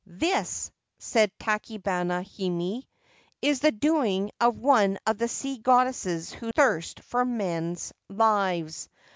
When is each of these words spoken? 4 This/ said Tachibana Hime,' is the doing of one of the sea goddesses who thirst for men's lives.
4 0.09 0.13
This/ 0.17 0.71
said 0.97 1.29
Tachibana 1.37 2.23
Hime,' 2.25 2.81
is 3.49 3.59
the 3.59 3.71
doing 3.71 4.31
of 4.41 4.57
one 4.57 4.97
of 5.05 5.19
the 5.19 5.27
sea 5.27 5.59
goddesses 5.59 6.31
who 6.33 6.51
thirst 6.53 7.01
for 7.01 7.23
men's 7.23 7.93
lives. 8.09 8.89